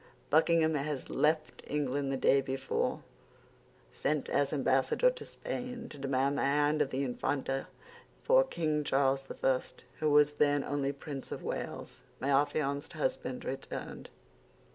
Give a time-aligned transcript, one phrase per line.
[0.31, 3.03] "Buckingham had left England the day before,
[3.91, 7.67] sent as ambassador to Spain, to demand the hand of the Infanta
[8.23, 9.59] for King Charles I.,
[9.99, 11.99] who was then only Prince of Wales.
[12.19, 14.09] My affianced husband returned.